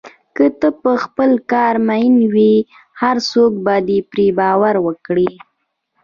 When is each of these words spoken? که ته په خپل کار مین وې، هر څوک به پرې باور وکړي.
که 0.35 0.45
ته 0.59 0.69
په 0.81 0.91
خپل 1.03 1.31
کار 1.51 1.75
مین 1.87 2.15
وې، 2.33 2.55
هر 3.01 3.17
څوک 3.31 3.51
به 3.65 3.75
پرې 4.11 4.27
باور 4.39 4.75
وکړي. 4.85 5.31